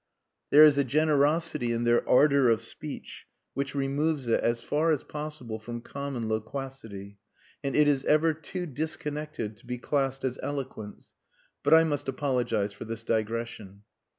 There 0.49 0.65
is 0.65 0.79
a 0.79 0.83
generosity 0.83 1.71
in 1.71 1.83
their 1.83 2.01
ardour 2.09 2.49
of 2.49 2.63
speech 2.63 3.27
which 3.53 3.75
removes 3.75 4.25
it 4.25 4.39
as 4.43 4.59
far 4.59 4.91
as 4.91 5.03
possible 5.03 5.59
from 5.59 5.81
common 5.81 6.27
loquacity; 6.27 7.19
and 7.63 7.75
it 7.75 7.87
is 7.87 8.03
ever 8.05 8.33
too 8.33 8.65
disconnected 8.65 9.57
to 9.57 9.65
be 9.67 9.77
classed 9.77 10.23
as 10.25 10.39
eloquence.... 10.41 11.13
But 11.61 11.75
I 11.75 11.83
must 11.83 12.07
apologize 12.09 12.73
for 12.73 12.85
this 12.85 13.03
digression. 13.03 13.83